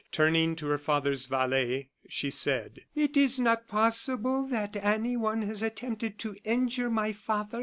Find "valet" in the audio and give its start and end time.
1.27-1.87